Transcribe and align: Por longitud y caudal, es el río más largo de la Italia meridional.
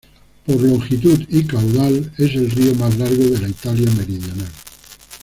Por 0.47 0.59
longitud 0.59 1.27
y 1.29 1.43
caudal, 1.45 2.11
es 2.17 2.33
el 2.33 2.49
río 2.49 2.73
más 2.73 2.97
largo 2.97 3.21
de 3.23 3.37
la 3.39 3.47
Italia 3.47 3.87
meridional. 3.91 4.49